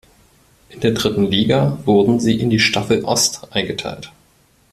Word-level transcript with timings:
In 0.69 0.79
der 0.79 0.93
dritten 0.93 1.29
Liga 1.29 1.77
wurden 1.85 2.19
sie 2.19 2.39
in 2.39 2.49
die 2.49 2.57
Staffel 2.59 3.03
Ost 3.05 3.53
eingeteilt. 3.53 4.11